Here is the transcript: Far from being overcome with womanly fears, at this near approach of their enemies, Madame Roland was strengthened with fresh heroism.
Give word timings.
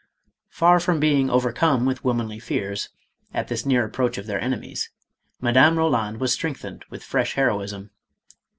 Far 0.49 0.79
from 0.79 0.99
being 0.99 1.29
overcome 1.29 1.85
with 1.85 2.03
womanly 2.03 2.39
fears, 2.39 2.89
at 3.35 3.49
this 3.49 3.67
near 3.67 3.85
approach 3.85 4.17
of 4.17 4.25
their 4.25 4.41
enemies, 4.43 4.89
Madame 5.39 5.77
Roland 5.77 6.19
was 6.19 6.33
strengthened 6.33 6.83
with 6.89 7.03
fresh 7.03 7.33
heroism. 7.35 7.91